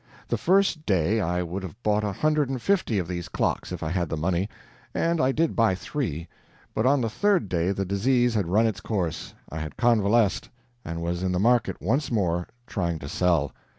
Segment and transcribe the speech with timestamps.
[0.29, 3.83] The first day, I would have bought a hundred and fifty of these clocks if
[3.83, 4.49] I had the money
[4.95, 6.27] and I did buy three
[6.73, 10.49] but on the third day the disease had run its course, I had convalesced,
[10.83, 13.51] and was in the market once more trying to sell.